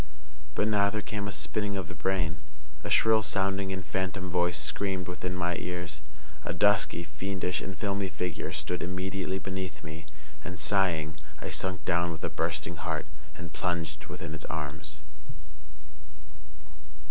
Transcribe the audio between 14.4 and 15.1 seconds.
arms.